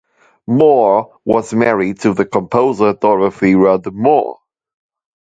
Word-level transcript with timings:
Moore 0.47 1.19
was 1.25 1.53
married 1.53 1.99
to 1.99 2.15
the 2.15 2.25
composer 2.25 2.93
Dorothy 2.93 3.53
Rudd 3.53 3.93
Moore. 3.93 4.39